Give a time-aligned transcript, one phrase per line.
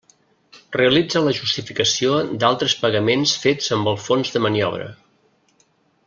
[0.75, 4.89] Realitza la justificació d'altres pagaments fets amb el fons de maniobra.